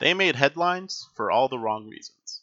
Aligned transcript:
They 0.00 0.14
made 0.14 0.34
headlines 0.34 1.10
for 1.14 1.30
all 1.30 1.48
the 1.48 1.58
wrong 1.58 1.86
reasons. 1.86 2.40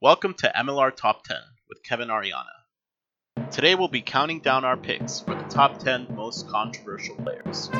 Welcome 0.00 0.34
to 0.34 0.52
MLR 0.52 0.92
Top 0.96 1.22
10 1.22 1.36
with 1.68 1.84
Kevin 1.84 2.08
Ariana. 2.08 3.52
Today 3.52 3.76
we'll 3.76 3.86
be 3.86 4.02
counting 4.02 4.40
down 4.40 4.64
our 4.64 4.76
picks 4.76 5.20
for 5.20 5.36
the 5.36 5.44
top 5.44 5.78
10 5.78 6.08
most 6.16 6.48
controversial 6.48 7.14
players. 7.14 7.70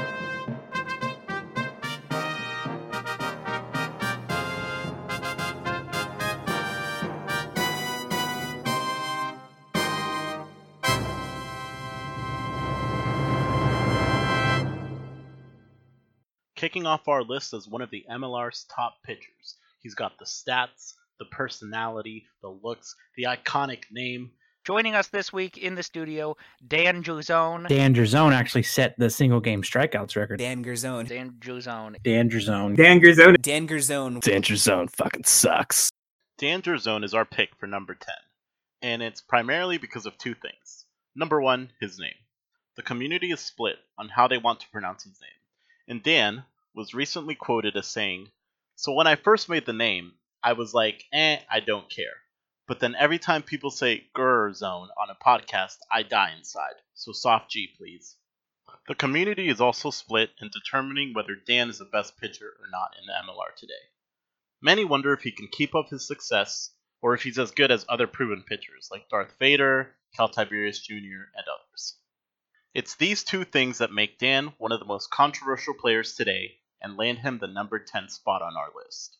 Kicking 16.59 16.86
off 16.86 17.06
our 17.06 17.22
list 17.22 17.54
as 17.54 17.68
one 17.68 17.82
of 17.82 17.91
the 17.91 18.04
MLR's 18.11 18.66
top 18.68 18.96
pitchers. 19.04 19.54
He's 19.80 19.95
got 19.95 20.18
the 20.18 20.24
stats, 20.24 20.95
the 21.20 21.27
personality, 21.27 22.27
the 22.42 22.48
looks, 22.48 22.96
the 23.16 23.28
iconic 23.28 23.84
name. 23.92 24.33
Joining 24.64 24.97
us 24.97 25.06
this 25.06 25.33
week 25.33 25.56
in 25.59 25.77
the 25.77 25.84
studio, 25.84 26.36
Dan 26.66 27.05
Juzone. 27.05 27.69
Dan 27.69 27.95
Gerzone 27.95 28.33
actually 28.33 28.64
set 28.64 28.98
the 28.98 29.09
single 29.09 29.38
game 29.38 29.62
strikeouts 29.62 30.16
record. 30.16 30.41
Dan 30.41 30.64
Gerzone. 30.64 31.06
Dan 31.06 31.36
Juzone. 31.38 31.95
Dan 32.02 32.28
Gerzone. 32.28 32.77
Dan 32.77 33.00
Gerzone. 33.00 33.41
Dan 33.41 33.69
Gerzone. 33.69 34.20
Dan 34.20 34.42
Gerzone 34.42 34.91
fucking 34.91 35.25
sucks. 35.27 35.91
Dan 36.38 36.61
Gerzone 36.61 37.05
is 37.05 37.14
our 37.14 37.25
pick 37.25 37.50
for 37.56 37.69
number 37.69 37.95
10, 37.95 38.12
and 38.83 39.00
it's 39.00 39.20
primarily 39.20 39.78
because 39.78 40.06
of 40.06 40.19
two 40.19 40.34
things. 40.34 40.86
Number 41.14 41.41
one, 41.41 41.70
his 41.80 42.00
name. 42.00 42.19
The 42.75 42.83
community 42.83 43.30
is 43.30 43.38
split 43.38 43.77
on 43.97 44.09
how 44.09 44.27
they 44.27 44.38
want 44.38 44.59
to 44.59 44.70
pronounce 44.72 45.05
his 45.05 45.20
name, 45.22 45.30
and 45.88 46.02
Dan 46.02 46.45
was 46.74 46.92
recently 46.92 47.34
quoted 47.34 47.77
as 47.77 47.88
saying, 47.88 48.30
So 48.77 48.92
when 48.92 49.06
I 49.06 49.16
first 49.16 49.48
made 49.48 49.65
the 49.65 49.73
name, 49.73 50.12
I 50.42 50.52
was 50.52 50.74
like, 50.74 51.05
eh, 51.12 51.41
I 51.51 51.61
don't 51.61 51.91
care. 51.91 52.14
But 52.66 52.80
then 52.80 52.94
every 52.94 53.19
time 53.19 53.42
people 53.42 53.70
say 53.70 54.09
grr 54.14 54.55
zone 54.55 54.91
on 55.00 55.09
a 55.09 55.14
podcast, 55.14 55.78
I 55.91 56.03
die 56.03 56.34
inside. 56.36 56.75
So 56.92 57.12
soft 57.12 57.50
G, 57.50 57.75
please. 57.78 58.16
The 58.86 58.94
community 58.94 59.48
is 59.48 59.61
also 59.61 59.91
split 59.91 60.31
in 60.41 60.50
determining 60.50 61.14
whether 61.14 61.34
Dan 61.34 61.70
is 61.70 61.78
the 61.78 61.86
best 61.86 62.19
pitcher 62.19 62.55
or 62.61 62.66
not 62.70 62.94
in 63.00 63.06
the 63.06 63.14
MLR 63.14 63.55
today. 63.56 63.72
Many 64.61 64.84
wonder 64.84 65.14
if 65.14 65.22
he 65.22 65.33
can 65.33 65.48
keep 65.48 65.75
up 65.75 65.89
his 65.89 66.06
success, 66.06 66.70
or 67.00 67.14
if 67.14 67.22
he's 67.22 67.39
as 67.39 67.53
good 67.53 67.70
as 67.70 67.86
other 67.89 68.06
proven 68.06 68.42
pitchers 68.42 68.89
like 68.91 69.09
Darth 69.09 69.39
Vader, 69.39 69.97
Cal 70.14 70.28
Tiberius 70.28 70.81
Jr., 70.81 71.31
and 71.34 71.47
others. 71.48 71.97
It's 72.74 72.97
these 72.97 73.24
two 73.24 73.44
things 73.44 73.78
that 73.78 73.92
make 73.92 74.19
Dan 74.19 74.52
one 74.58 74.72
of 74.72 74.78
the 74.78 74.86
most 74.86 75.11
controversial 75.11 75.72
players 75.72 76.14
today 76.14 76.56
and 76.83 76.98
land 76.98 77.19
him 77.19 77.38
the 77.38 77.47
number 77.47 77.78
10 77.78 78.10
spot 78.10 78.42
on 78.42 78.56
our 78.56 78.69
list. 78.84 79.16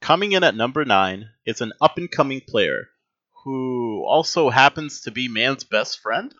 Coming 0.00 0.32
in 0.32 0.42
at 0.42 0.54
number 0.54 0.84
9 0.84 1.28
is 1.44 1.60
an 1.60 1.72
up 1.82 1.98
and 1.98 2.10
coming 2.10 2.40
player 2.40 2.88
who 3.44 4.04
also 4.06 4.48
happens 4.48 5.02
to 5.02 5.10
be 5.10 5.28
man's 5.28 5.64
best 5.64 6.00
friend. 6.00 6.34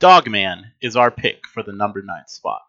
Dogman 0.00 0.72
is 0.80 0.96
our 0.96 1.10
pick 1.10 1.46
for 1.46 1.62
the 1.62 1.72
number 1.72 2.02
9 2.02 2.26
spot. 2.26 2.62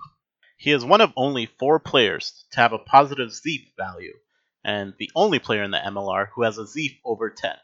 He 0.55 0.71
is 0.71 0.85
one 0.85 1.01
of 1.01 1.11
only 1.17 1.47
four 1.47 1.81
players 1.81 2.45
to 2.51 2.61
have 2.61 2.71
a 2.71 2.79
positive 2.79 3.33
ZEEF 3.33 3.75
value, 3.75 4.17
and 4.63 4.93
the 4.97 5.11
only 5.15 5.39
player 5.39 5.63
in 5.63 5.71
the 5.71 5.79
MLR 5.79 6.29
who 6.33 6.43
has 6.43 6.57
a 6.57 6.65
ZEEF 6.65 6.97
over 7.03 7.29
10. 7.29 7.57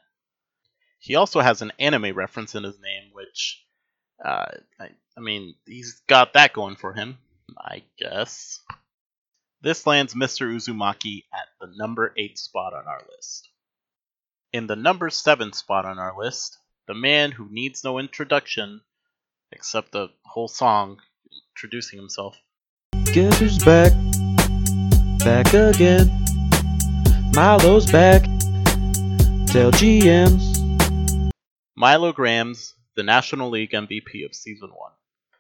He 0.99 1.15
also 1.15 1.39
has 1.39 1.61
an 1.61 1.71
anime 1.79 2.13
reference 2.13 2.53
in 2.53 2.65
his 2.65 2.81
name, 2.81 3.11
which, 3.13 3.65
uh, 4.23 4.45
I, 4.79 4.89
I 5.17 5.19
mean, 5.19 5.55
he's 5.65 6.01
got 6.07 6.33
that 6.33 6.53
going 6.53 6.75
for 6.75 6.93
him, 6.93 7.17
I 7.57 7.83
guess. 7.97 8.59
This 9.61 9.85
lands 9.85 10.13
Mr. 10.13 10.51
Uzumaki 10.53 11.23
at 11.33 11.47
the 11.59 11.71
number 11.75 12.13
8 12.17 12.37
spot 12.37 12.73
on 12.73 12.87
our 12.87 13.01
list. 13.15 13.49
In 14.53 14.67
the 14.67 14.75
number 14.75 15.09
7 15.09 15.53
spot 15.53 15.85
on 15.85 15.99
our 15.99 16.17
list, 16.17 16.57
the 16.87 16.93
man 16.93 17.31
who 17.31 17.47
needs 17.49 17.83
no 17.83 17.99
introduction, 17.99 18.81
except 19.51 19.91
the 19.91 20.09
whole 20.25 20.47
song 20.47 20.99
introducing 21.55 21.99
himself. 21.99 22.37
Guess 23.13 23.39
who's 23.39 23.57
back? 23.59 23.93
Back 25.19 25.53
again. 25.53 26.09
Milo's 27.33 27.89
back. 27.91 28.23
Tell 29.47 29.71
GMs. 29.71 31.31
Milo 31.75 32.11
Grams, 32.11 32.73
the 32.95 33.03
National 33.03 33.49
League 33.49 33.71
MVP 33.71 34.25
of 34.25 34.35
Season 34.35 34.69
1. 34.69 34.91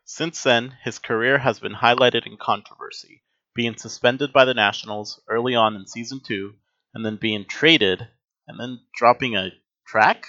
Since 0.05 0.43
then, 0.43 0.77
his 0.83 0.99
career 0.99 1.37
has 1.37 1.59
been 1.59 1.73
highlighted 1.73 2.25
in 2.25 2.37
controversy, 2.37 3.23
being 3.53 3.77
suspended 3.77 4.33
by 4.33 4.45
the 4.45 4.53
Nationals 4.53 5.21
early 5.29 5.55
on 5.55 5.75
in 5.75 5.87
Season 5.87 6.21
2, 6.25 6.53
and 6.93 7.05
then 7.05 7.17
being 7.17 7.45
traded, 7.45 8.07
and 8.47 8.59
then 8.59 8.79
dropping 8.95 9.35
a 9.35 9.51
track? 9.85 10.25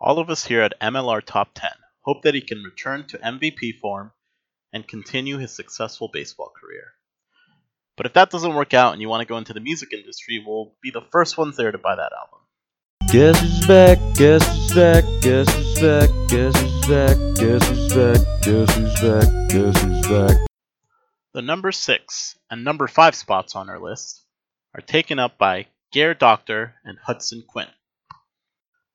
All 0.00 0.18
of 0.18 0.30
us 0.30 0.46
here 0.46 0.62
at 0.62 0.80
MLR 0.80 1.22
Top 1.24 1.50
10 1.54 1.70
hope 2.02 2.22
that 2.22 2.34
he 2.34 2.40
can 2.40 2.62
return 2.62 3.04
to 3.06 3.18
MVP 3.18 3.78
form 3.80 4.12
and 4.72 4.88
continue 4.88 5.36
his 5.36 5.54
successful 5.54 6.08
baseball 6.10 6.50
career. 6.58 6.92
But 7.96 8.06
if 8.06 8.14
that 8.14 8.30
doesn't 8.30 8.54
work 8.54 8.72
out 8.72 8.92
and 8.92 9.02
you 9.02 9.08
want 9.08 9.20
to 9.20 9.28
go 9.28 9.36
into 9.36 9.52
the 9.52 9.60
music 9.60 9.92
industry, 9.92 10.42
we'll 10.44 10.72
be 10.82 10.90
the 10.90 11.04
first 11.10 11.36
ones 11.36 11.56
there 11.56 11.70
to 11.70 11.78
buy 11.78 11.96
that 11.96 12.12
album. 12.12 12.38
Guess 13.10 13.40
who's 13.40 13.66
back? 13.66 13.98
Guess 14.14 14.46
who's 14.46 14.74
back? 14.74 15.04
Guess 15.20 15.67
back? 15.80 16.10
Guess 16.28 16.60
who's 16.60 16.86
back? 16.88 17.16
Guess 17.36 17.68
who's 17.68 17.94
back? 17.94 18.42
Guess 18.42 18.74
who's 18.74 19.00
back? 19.00 19.48
Guess 19.48 19.82
who's 19.82 20.08
back? 20.08 20.36
The 21.34 21.42
number 21.42 21.70
6 21.70 22.38
and 22.50 22.64
number 22.64 22.88
5 22.88 23.14
spots 23.14 23.54
on 23.54 23.70
our 23.70 23.78
list 23.78 24.24
are 24.74 24.80
taken 24.80 25.20
up 25.20 25.38
by 25.38 25.66
Gare 25.92 26.14
Doctor 26.14 26.74
and 26.84 26.98
Hudson 26.98 27.44
Quinn. 27.48 27.68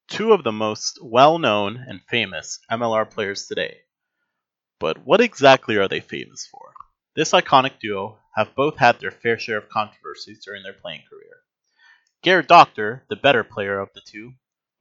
Two 0.09 0.33
of 0.33 0.43
the 0.43 0.51
most 0.51 0.99
well 1.01 1.39
known 1.39 1.77
and 1.87 2.01
famous 2.09 2.59
MLR 2.69 3.09
players 3.09 3.47
today. 3.47 3.77
But 4.79 5.05
what 5.05 5.21
exactly 5.21 5.77
are 5.77 5.87
they 5.87 6.01
famous 6.01 6.45
for? 6.51 6.73
This 7.15 7.31
iconic 7.31 7.79
duo 7.79 8.17
have 8.35 8.55
both 8.55 8.77
had 8.77 8.99
their 8.99 9.11
fair 9.11 9.39
share 9.39 9.57
of 9.57 9.69
controversies 9.69 10.43
during 10.43 10.63
their 10.63 10.73
playing 10.73 11.03
career. 11.09 11.43
Gare 12.23 12.41
Doctor, 12.41 13.05
the 13.09 13.15
better 13.15 13.45
player 13.45 13.79
of 13.79 13.89
the 13.93 14.01
two, 14.05 14.33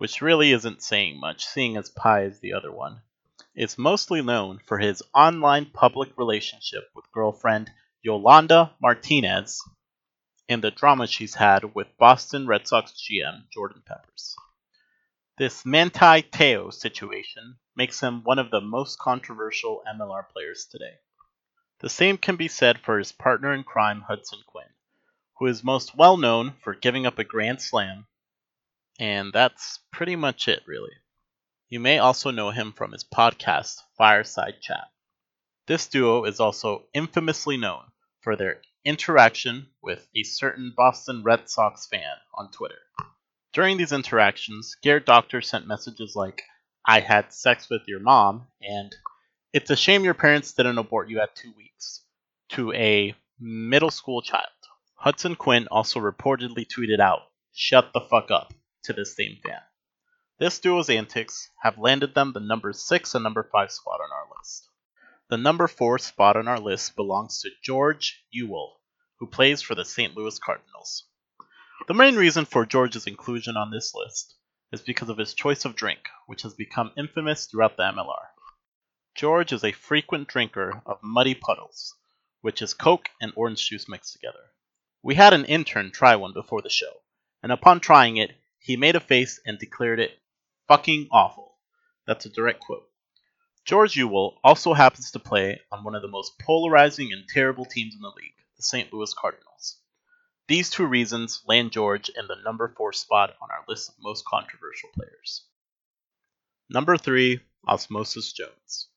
which 0.03 0.21
really 0.21 0.51
isn't 0.51 0.83
saying 0.83 1.21
much, 1.21 1.47
seeing 1.47 1.77
as 1.77 1.89
Pi 1.89 2.25
is 2.25 2.41
the 2.41 2.53
other 2.53 2.73
one, 2.73 3.01
is 3.55 3.79
mostly 3.79 4.21
known 4.21 4.59
for 4.67 4.79
his 4.79 5.01
online 5.15 5.65
public 5.65 6.11
relationship 6.19 6.91
with 6.93 7.13
girlfriend 7.13 7.71
Yolanda 8.03 8.75
Martinez 8.83 9.63
and 10.49 10.61
the 10.61 10.73
drama 10.73 11.07
she's 11.07 11.37
had 11.37 11.73
with 11.77 11.97
Boston 11.99 12.49
Red 12.49 12.67
Sox 12.67 12.91
GM 13.01 13.49
Jordan 13.55 13.81
Peppers. 13.87 14.35
This 15.39 15.65
Manti 15.65 16.23
Teo 16.23 16.71
situation 16.71 17.59
makes 17.77 18.01
him 18.01 18.25
one 18.25 18.41
of 18.41 18.51
the 18.51 18.61
most 18.61 18.99
controversial 18.99 19.85
MLR 19.89 20.29
players 20.31 20.67
today. 20.69 20.99
The 21.79 21.89
same 21.89 22.19
can 22.19 22.35
be 22.35 22.49
said 22.49 22.81
for 22.81 22.99
his 22.99 23.13
partner 23.13 23.55
in 23.55 23.63
crime, 23.63 24.01
Hudson 24.01 24.41
Quinn, 24.49 24.67
who 25.39 25.47
is 25.47 25.63
most 25.63 25.97
well 25.97 26.17
known 26.17 26.55
for 26.65 26.75
giving 26.75 27.07
up 27.07 27.21
a 27.21 27.25
grand 27.25 27.63
slam, 27.63 28.09
and 28.99 29.33
that's 29.33 29.81
pretty 29.93 30.17
much 30.17 30.49
it, 30.49 30.63
really. 30.67 30.93
You 31.69 31.81
may 31.81 31.99
also 31.99 32.31
know 32.31 32.51
him 32.51 32.73
from 32.73 32.93
his 32.93 33.05
podcast, 33.05 33.77
Fireside 33.97 34.61
Chat. 34.61 34.89
This 35.67 35.87
duo 35.87 36.25
is 36.25 36.41
also 36.41 36.85
infamously 36.93 37.57
known 37.57 37.85
for 38.21 38.37
their 38.37 38.61
interaction 38.85 39.69
with 39.83 40.07
a 40.15 40.23
certain 40.23 40.75
Boston 40.77 41.23
Red 41.23 41.49
Sox 41.49 41.87
fan 41.87 42.17
on 42.35 42.51
Twitter. 42.51 42.81
During 43.53 43.77
these 43.77 43.93
interactions, 43.93 44.77
Garrett 44.83 45.07
Doctor 45.07 45.41
sent 45.41 45.67
messages 45.67 46.15
like, 46.17 46.43
I 46.87 47.01
had 47.01 47.33
sex 47.33 47.69
with 47.71 47.83
your 47.87 48.01
mom, 48.01 48.49
and 48.61 48.95
it's 49.53 49.71
a 49.71 49.77
shame 49.77 50.05
your 50.05 50.15
parents 50.15 50.53
didn't 50.53 50.79
abort 50.79 51.09
you 51.09 51.21
at 51.21 51.37
two 51.37 51.53
weeks, 51.57 52.03
to 52.51 52.73
a 52.73 53.15
middle 53.39 53.91
school 53.91 54.23
child. 54.23 54.49
Hudson 54.95 55.37
Quinn 55.37 55.69
also 55.71 56.01
reportedly 56.01 56.67
tweeted 56.67 57.01
out, 57.01 57.21
Shut 57.55 57.93
the 57.93 58.01
fuck 58.01 58.31
up, 58.31 58.53
to 58.85 58.93
this 58.93 59.15
same 59.17 59.39
fan. 59.45 59.61
This 60.39 60.59
duo's 60.59 60.91
antics 60.91 61.49
have 61.63 61.79
landed 61.79 62.15
them 62.15 62.33
the 62.33 62.41
number 62.41 62.73
6 62.73 63.15
and 63.15 63.23
number 63.23 63.43
5 63.43 63.71
spot 63.71 64.01
on 64.01 64.11
our 64.11 64.27
list. 64.37 64.69
The 65.29 65.37
number 65.37 65.69
4 65.69 65.99
spot 65.99 66.37
on 66.37 66.49
our 66.49 66.59
list 66.59 66.97
belongs 66.97 67.41
to 67.41 67.51
George 67.63 68.25
Ewell, 68.31 68.81
who 69.19 69.27
plays 69.27 69.63
for 69.63 69.75
the 69.75 69.85
St. 69.85 70.17
Louis 70.17 70.39
Cardinals. 70.39 71.05
The 71.87 71.95
main 71.95 72.17
reason 72.17 72.45
for 72.45 72.67
George's 72.67 73.07
inclusion 73.07 73.57
on 73.57 73.71
this 73.71 73.95
list 73.95 74.35
is 74.73 74.81
because 74.81 75.09
of 75.09 75.19
his 75.19 75.35
choice 75.35 75.65
of 75.65 75.77
drink, 75.77 76.09
which 76.27 76.43
has 76.43 76.55
become 76.55 76.93
infamous 76.97 77.47
throughout 77.47 77.77
the 77.77 77.85
MLR. 77.85 78.27
George 79.15 79.53
is 79.53 79.63
a 79.63 79.73
frequent 79.73 80.29
drinker 80.29 80.83
of 80.87 81.03
muddy 81.03 81.35
puddles, 81.35 81.95
which 82.41 82.63
is 82.63 82.75
Coke 82.75 83.11
and 83.21 83.33
orange 83.37 83.69
juice 83.69 83.89
mixed 83.89 84.13
together. 84.13 84.51
We 85.03 85.15
had 85.15 85.33
an 85.33 85.45
intern 85.45 85.93
try 85.93 86.17
one 86.17 86.33
before 86.33 86.63
the 86.63 86.71
show, 86.71 87.03
and 87.43 87.53
upon 87.53 87.81
trying 87.81 88.17
it, 88.17 88.33
he 88.63 88.77
made 88.77 88.95
a 88.95 89.01
face 89.01 89.41
and 89.45 89.59
declared 89.59 89.99
it 89.99 90.13
fucking 90.69 91.09
awful. 91.11 91.57
That's 92.07 92.27
a 92.27 92.31
direct 92.31 92.61
quote. 92.61 92.89
George 93.65 93.97
Ewell 93.97 94.39
also 94.45 94.73
happens 94.73 95.11
to 95.11 95.19
play 95.19 95.61
on 95.73 95.83
one 95.83 95.97
of 95.97 96.03
the 96.03 96.09
most 96.09 96.39
polarizing 96.39 97.13
and 97.13 97.29
terrible 97.29 97.65
teams 97.65 97.95
in 97.95 98.01
the 98.01 98.13
league, 98.17 98.35
the 98.57 98.63
St. 98.63 98.93
Louis 98.93 99.13
Cardinals. 99.15 99.79
These 100.47 100.71
two 100.71 100.87
reasons 100.87 101.43
land 101.47 101.73
George 101.73 102.09
in 102.09 102.29
the 102.29 102.37
number 102.45 102.73
4 102.77 102.93
spot 102.93 103.35
on 103.43 103.51
our 103.51 103.65
list 103.67 103.89
of 103.89 103.97
most 104.01 104.25
controversial 104.25 104.91
players. 104.95 105.45
Number 106.71 106.97
3, 106.97 107.41
Osmosis 107.67 108.33
Jones. 108.33 108.89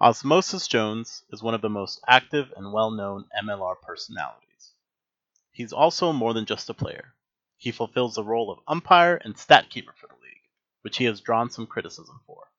Osmosis 0.00 0.66
Jones 0.66 1.24
is 1.30 1.42
one 1.42 1.54
of 1.54 1.62
the 1.62 1.68
most 1.68 2.00
active 2.08 2.52
and 2.56 2.72
well 2.72 2.90
known 2.90 3.26
MLR 3.38 3.80
personalities. 3.82 4.72
He's 5.52 5.72
also 5.72 6.12
more 6.12 6.32
than 6.32 6.46
just 6.46 6.70
a 6.70 6.74
player. 6.74 7.12
He 7.58 7.72
fulfills 7.72 8.14
the 8.14 8.24
role 8.24 8.50
of 8.50 8.60
umpire 8.68 9.16
and 9.16 9.38
stat 9.38 9.70
keeper 9.70 9.94
for 9.96 10.06
the 10.08 10.14
league, 10.22 10.48
which 10.82 10.98
he 10.98 11.04
has 11.04 11.20
drawn 11.20 11.50
some 11.50 11.66
criticism 11.66 12.20
for. 12.26 12.50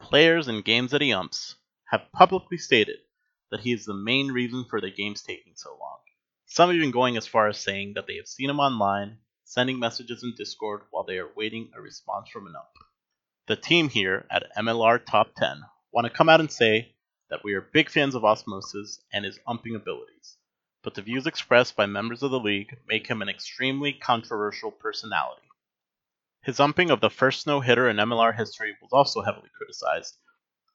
Players 0.00 0.48
in 0.48 0.62
games 0.62 0.90
that 0.90 1.00
he 1.00 1.12
umps 1.12 1.56
have 1.90 2.10
publicly 2.12 2.58
stated 2.58 2.98
that 3.50 3.60
he 3.60 3.72
is 3.72 3.84
the 3.84 3.94
main 3.94 4.32
reason 4.32 4.64
for 4.64 4.80
the 4.80 4.90
games 4.90 5.22
taking 5.22 5.54
so 5.56 5.70
long. 5.78 6.00
Some 6.46 6.72
even 6.72 6.90
going 6.90 7.16
as 7.16 7.26
far 7.26 7.48
as 7.48 7.58
saying 7.58 7.94
that 7.94 8.06
they 8.06 8.16
have 8.16 8.28
seen 8.28 8.50
him 8.50 8.60
online, 8.60 9.18
sending 9.44 9.78
messages 9.78 10.22
in 10.22 10.34
Discord 10.36 10.82
while 10.90 11.04
they 11.04 11.18
are 11.18 11.32
waiting 11.34 11.70
a 11.74 11.80
response 11.80 12.28
from 12.28 12.46
an 12.46 12.56
ump. 12.56 12.66
The 13.46 13.56
team 13.56 13.88
here 13.88 14.26
at 14.30 14.50
MLR 14.56 15.04
Top 15.04 15.34
10 15.36 15.62
want 15.92 16.06
to 16.06 16.12
come 16.12 16.28
out 16.28 16.40
and 16.40 16.50
say 16.50 16.94
that 17.30 17.44
we 17.44 17.54
are 17.54 17.60
big 17.60 17.90
fans 17.90 18.14
of 18.14 18.24
Osmosis 18.24 19.00
and 19.12 19.24
his 19.24 19.38
umping 19.46 19.76
abilities, 19.76 20.35
but 20.86 20.94
the 20.94 21.02
views 21.02 21.26
expressed 21.26 21.74
by 21.74 21.84
members 21.84 22.22
of 22.22 22.30
the 22.30 22.38
league 22.38 22.76
make 22.86 23.08
him 23.08 23.20
an 23.20 23.28
extremely 23.28 23.92
controversial 23.92 24.70
personality. 24.70 25.42
His 26.44 26.60
umping 26.60 26.90
of 26.90 27.00
the 27.00 27.10
first 27.10 27.44
no 27.44 27.60
hitter 27.60 27.88
in 27.88 27.96
MLR 27.96 28.36
history 28.36 28.72
was 28.80 28.92
also 28.92 29.20
heavily 29.20 29.48
criticized. 29.58 30.16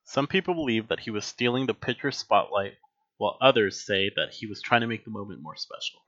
Some 0.04 0.28
people 0.28 0.54
believe 0.54 0.90
that 0.90 1.00
he 1.00 1.12
was 1.12 1.24
stealing 1.24 1.66
the 1.66 1.74
pitcher's 1.74 2.18
spotlight, 2.18 2.74
while 3.16 3.38
others 3.40 3.86
say 3.86 4.12
that 4.18 4.34
he 4.34 4.48
was 4.48 4.62
trying 4.62 4.82
to 4.82 4.88
make 4.88 5.06
the 5.06 5.12
moment 5.12 5.42
more 5.42 5.56
special. 5.56 6.02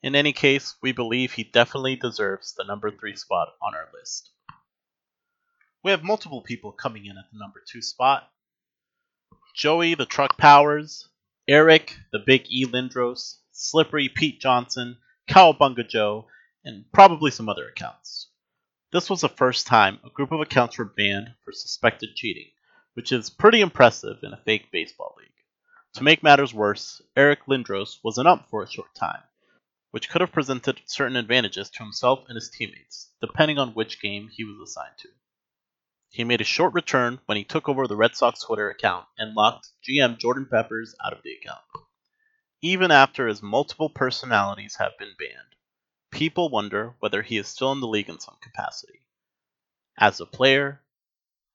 In 0.00 0.14
any 0.14 0.32
case, 0.32 0.76
we 0.80 0.92
believe 0.92 1.32
he 1.32 1.42
definitely 1.42 1.96
deserves 1.96 2.54
the 2.54 2.62
number 2.62 2.92
3 2.92 3.16
spot 3.16 3.48
on 3.60 3.74
our 3.74 3.88
list. 3.92 4.30
We 5.82 5.90
have 5.90 6.04
multiple 6.04 6.42
people 6.42 6.70
coming 6.70 7.06
in 7.06 7.18
at 7.18 7.24
the 7.32 7.38
number 7.40 7.60
2 7.68 7.82
spot, 7.82 8.30
Joey 9.56 9.96
the 9.96 10.06
Truck 10.06 10.38
Powers, 10.38 11.08
Eric 11.46 11.98
the 12.10 12.18
Big 12.18 12.46
E 12.48 12.64
Lindros, 12.64 13.36
Slippery 13.52 14.08
Pete 14.08 14.40
Johnson, 14.40 14.96
Cowabunga 15.28 15.86
Joe, 15.86 16.26
and 16.64 16.90
probably 16.90 17.30
some 17.30 17.50
other 17.50 17.68
accounts. 17.68 18.30
This 18.92 19.10
was 19.10 19.20
the 19.20 19.28
first 19.28 19.66
time 19.66 20.00
a 20.02 20.08
group 20.08 20.32
of 20.32 20.40
accounts 20.40 20.78
were 20.78 20.86
banned 20.86 21.34
for 21.44 21.52
suspected 21.52 22.14
cheating, 22.14 22.50
which 22.94 23.12
is 23.12 23.28
pretty 23.28 23.60
impressive 23.60 24.22
in 24.22 24.32
a 24.32 24.38
fake 24.38 24.70
baseball 24.72 25.16
league. 25.18 25.34
To 25.96 26.02
make 26.02 26.22
matters 26.22 26.54
worse, 26.54 27.02
Eric 27.14 27.44
Lindros 27.46 27.98
was 28.02 28.16
an 28.16 28.26
ump 28.26 28.48
for 28.48 28.62
a 28.62 28.70
short 28.70 28.94
time, 28.94 29.22
which 29.90 30.08
could 30.08 30.22
have 30.22 30.32
presented 30.32 30.80
certain 30.86 31.16
advantages 31.16 31.68
to 31.68 31.82
himself 31.82 32.24
and 32.26 32.36
his 32.36 32.48
teammates, 32.48 33.10
depending 33.20 33.58
on 33.58 33.74
which 33.74 34.00
game 34.00 34.30
he 34.32 34.44
was 34.44 34.56
assigned 34.66 34.96
to. 34.96 35.08
He 36.14 36.22
made 36.22 36.40
a 36.40 36.44
short 36.44 36.74
return 36.74 37.18
when 37.26 37.36
he 37.36 37.42
took 37.42 37.68
over 37.68 37.88
the 37.88 37.96
Red 37.96 38.14
Sox 38.14 38.44
Twitter 38.44 38.70
account 38.70 39.08
and 39.18 39.34
locked 39.34 39.70
GM 39.82 40.16
Jordan 40.16 40.46
Peppers 40.48 40.94
out 41.04 41.12
of 41.12 41.24
the 41.24 41.32
account. 41.32 41.64
Even 42.62 42.92
after 42.92 43.26
his 43.26 43.42
multiple 43.42 43.90
personalities 43.90 44.76
have 44.76 44.96
been 44.96 45.16
banned, 45.18 45.56
people 46.12 46.50
wonder 46.50 46.94
whether 47.00 47.22
he 47.22 47.36
is 47.36 47.48
still 47.48 47.72
in 47.72 47.80
the 47.80 47.88
league 47.88 48.08
in 48.08 48.20
some 48.20 48.36
capacity. 48.40 49.00
As 49.98 50.20
a 50.20 50.26
player, 50.26 50.84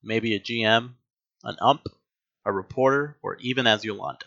maybe 0.03 0.35
a 0.35 0.41
GM, 0.41 0.95
an 1.45 1.55
ump, 1.61 1.87
a 2.43 2.51
reporter, 2.51 3.17
or 3.21 3.37
even 3.37 3.65
as 3.65 3.85
Yolanda. 3.85 4.25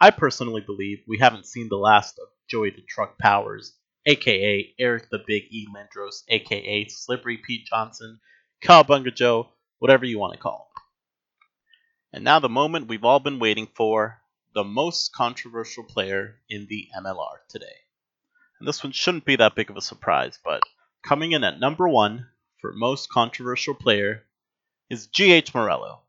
I 0.00 0.10
personally 0.10 0.62
believe 0.62 1.04
we 1.06 1.18
haven't 1.18 1.46
seen 1.46 1.68
the 1.68 1.76
last 1.76 2.18
of 2.18 2.26
Joey 2.48 2.70
the 2.70 2.82
Truck 2.82 3.16
Powers, 3.16 3.76
aka 4.06 4.74
Eric 4.76 5.08
the 5.10 5.22
Big 5.24 5.44
E 5.50 5.68
Lindros, 5.72 6.24
aka 6.26 6.88
Slippery 6.88 7.36
Pete 7.36 7.64
Johnson, 7.66 8.18
Cowabunga 8.62 9.14
Joe, 9.14 9.48
whatever 9.78 10.04
you 10.04 10.18
want 10.18 10.32
to 10.32 10.38
call 10.38 10.70
him. 10.74 10.82
And 12.12 12.24
now 12.24 12.38
the 12.38 12.48
moment 12.48 12.88
we've 12.88 13.04
all 13.04 13.20
been 13.20 13.38
waiting 13.38 13.68
for 13.74 14.20
the 14.54 14.64
most 14.64 15.12
controversial 15.12 15.84
player 15.84 16.40
in 16.48 16.66
the 16.66 16.88
MLR 16.98 17.36
today. 17.48 17.66
And 18.58 18.66
this 18.66 18.82
one 18.82 18.92
shouldn't 18.92 19.26
be 19.26 19.36
that 19.36 19.54
big 19.54 19.68
of 19.68 19.76
a 19.76 19.82
surprise, 19.82 20.38
but 20.42 20.62
coming 21.02 21.32
in 21.32 21.44
at 21.44 21.60
number 21.60 21.86
one 21.86 22.26
for 22.60 22.72
most 22.72 23.10
controversial 23.10 23.74
player 23.74 24.24
is 24.88 25.08
GH 25.08 25.54
Morello. 25.54 26.00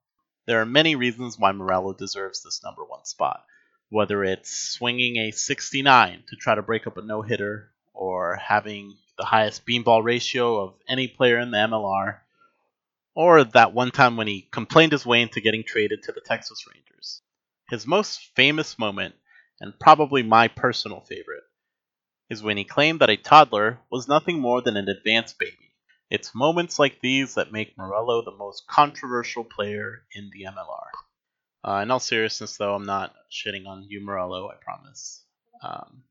There 0.46 0.62
are 0.62 0.66
many 0.66 0.96
reasons 0.96 1.38
why 1.38 1.52
Morello 1.52 1.94
deserves 1.94 2.42
this 2.42 2.64
number 2.64 2.86
one 2.86 3.04
spot, 3.04 3.44
whether 3.90 4.24
it's 4.24 4.50
swinging 4.50 5.18
a 5.18 5.32
69 5.32 6.24
to 6.30 6.36
try 6.38 6.56
to 6.56 6.62
break 6.62 6.88
up 6.88 6.96
a 6.96 7.02
no 7.02 7.22
hitter, 7.22 7.72
or 7.94 8.38
having 8.38 8.96
the 9.18 9.26
highest 9.26 9.66
beanball 9.66 10.04
ratio 10.04 10.64
of 10.64 10.76
any 10.88 11.10
player 11.10 11.38
in 11.38 11.52
the 11.52 11.58
MLR, 11.58 12.20
or 13.18 13.44
that 13.44 13.74
one 13.74 13.90
time 13.90 14.16
when 14.16 14.28
he 14.28 14.48
complained 14.52 14.92
his 14.92 15.04
way 15.04 15.24
into 15.24 15.42
getting 15.42 15.64
traded 15.64 16.04
to 16.04 16.12
the 16.12 16.22
Texas 16.22 16.64
Rangers. 16.72 17.24
His 17.68 17.88
most 17.88 18.20
famous 18.36 18.78
moment, 18.78 19.16
and 19.60 19.74
probably 19.80 20.22
my 20.22 20.50
personal 20.50 21.02
favorite, 21.02 21.44
is 22.30 22.44
when 22.44 22.58
he 22.58 22.64
claimed 22.64 23.00
that 23.00 23.10
a 23.10 23.18
toddler 23.18 23.80
was 23.90 24.08
nothing 24.08 24.40
more 24.40 24.62
than 24.62 24.78
an 24.78 24.88
advanced 24.88 25.40
baby. 25.40 25.74
It's 26.12 26.36
moments 26.36 26.78
like 26.78 27.02
these 27.02 27.34
that 27.34 27.52
make 27.52 27.76
Morello 27.76 28.24
the 28.24 28.38
most 28.38 28.68
controversial 28.68 29.44
player 29.44 30.04
in 30.14 30.30
the 30.32 30.44
MLR. 30.44 30.92
Uh, 31.68 31.82
in 31.82 31.90
all 31.90 32.00
seriousness, 32.00 32.56
though, 32.58 32.76
I'm 32.76 32.86
not 32.86 33.16
shitting 33.32 33.66
on 33.66 33.88
you, 33.90 34.00
Morello, 34.06 34.48
I 34.48 34.64
promise. 34.64 35.24
Um, 35.64 36.04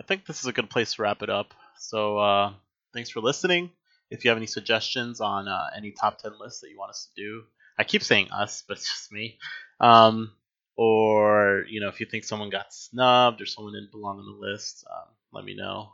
I 0.00 0.04
think 0.04 0.26
this 0.26 0.40
is 0.40 0.46
a 0.46 0.52
good 0.52 0.68
place 0.68 0.94
to 0.94 1.02
wrap 1.02 1.22
it 1.22 1.30
up. 1.30 1.54
So, 1.78 2.18
uh, 2.18 2.52
thanks 2.92 3.10
for 3.10 3.20
listening. 3.20 3.70
If 4.10 4.24
you 4.24 4.30
have 4.30 4.38
any 4.38 4.46
suggestions 4.46 5.20
on 5.20 5.48
uh, 5.48 5.66
any 5.76 5.92
top 5.92 6.18
10 6.18 6.32
lists 6.38 6.60
that 6.60 6.70
you 6.70 6.78
want 6.78 6.90
us 6.90 7.08
to 7.14 7.22
do, 7.22 7.42
I 7.78 7.84
keep 7.84 8.02
saying 8.02 8.30
us, 8.30 8.62
but 8.66 8.76
it's 8.76 8.88
just 8.88 9.12
me. 9.12 9.38
Um, 9.80 10.32
or, 10.76 11.64
you 11.68 11.80
know, 11.80 11.88
if 11.88 12.00
you 12.00 12.06
think 12.06 12.24
someone 12.24 12.50
got 12.50 12.72
snubbed 12.72 13.40
or 13.40 13.46
someone 13.46 13.74
didn't 13.74 13.92
belong 13.92 14.18
on 14.18 14.26
the 14.26 14.46
list, 14.46 14.84
um, 14.90 15.08
let 15.32 15.44
me 15.44 15.54
know. 15.54 15.92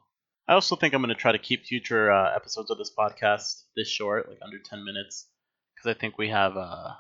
I 0.49 0.55
also 0.55 0.75
think 0.75 0.95
I'm 0.95 1.02
going 1.02 1.14
to 1.14 1.21
try 1.21 1.33
to 1.33 1.38
keep 1.38 1.64
future 1.64 2.11
uh, 2.11 2.35
episodes 2.35 2.71
of 2.71 2.79
this 2.79 2.93
podcast 2.97 3.62
this 3.76 3.88
short, 3.88 4.29
like 4.29 4.38
under 4.43 4.59
10 4.59 4.85
minutes, 4.85 5.26
because 5.75 5.95
I 5.95 5.99
think 5.99 6.19
we 6.19 6.29
have, 6.31 6.57
uh, 6.57 6.90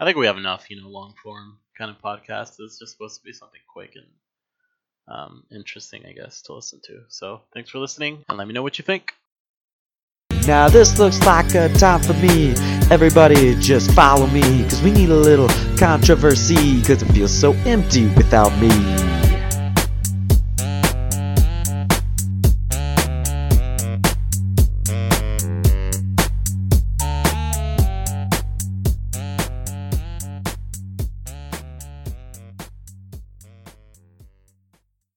I 0.00 0.04
think 0.04 0.16
we 0.16 0.26
have 0.26 0.36
enough, 0.36 0.68
you 0.68 0.80
know, 0.80 0.88
long 0.88 1.14
form 1.22 1.58
kind 1.76 1.90
of 1.90 2.02
podcast. 2.02 2.56
It's 2.58 2.78
just 2.78 2.92
supposed 2.92 3.16
to 3.16 3.22
be 3.24 3.32
something 3.32 3.60
quick 3.72 3.92
and 3.94 4.06
um, 5.16 5.44
interesting, 5.50 6.04
I 6.06 6.12
guess, 6.12 6.42
to 6.42 6.54
listen 6.54 6.80
to. 6.84 7.02
So 7.08 7.42
thanks 7.54 7.70
for 7.70 7.78
listening, 7.78 8.24
and 8.28 8.36
let 8.36 8.46
me 8.46 8.54
know 8.54 8.62
what 8.62 8.78
you 8.78 8.84
think. 8.84 9.12
Now 10.48 10.66
this 10.66 10.98
looks 10.98 11.20
like 11.26 11.54
a 11.54 11.68
time 11.74 12.02
for 12.02 12.14
me. 12.14 12.54
Everybody 12.90 13.54
just 13.56 13.92
follow 13.92 14.26
me, 14.28 14.40
cause 14.62 14.80
we 14.80 14.90
need 14.90 15.10
a 15.10 15.14
little 15.14 15.50
controversy, 15.76 16.80
cause 16.80 17.02
it 17.02 17.12
feels 17.12 17.38
so 17.38 17.52
empty 17.66 18.06
without 18.16 18.58
me. 18.58 19.17